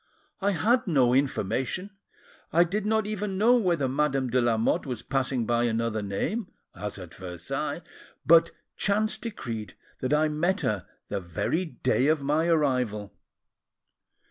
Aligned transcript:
I 0.41 0.53
had 0.53 0.87
no 0.87 1.13
information, 1.13 1.91
I 2.51 2.63
did 2.63 2.87
not 2.87 3.05
even 3.05 3.37
know 3.37 3.55
whether 3.59 3.87
Madame 3.87 4.31
de 4.31 4.41
Lamotte 4.41 4.87
was 4.87 5.03
passing 5.03 5.45
by 5.45 5.65
another 5.65 6.01
name, 6.01 6.51
as 6.73 6.97
at 6.97 7.13
Versailles, 7.13 7.83
but 8.25 8.49
chance 8.75 9.15
decreed 9.19 9.75
that 9.99 10.11
I 10.11 10.27
met 10.27 10.61
her 10.61 10.87
the 11.09 11.19
very 11.19 11.65
day 11.65 12.07
of 12.07 12.23
my 12.23 12.47
arrival. 12.47 13.13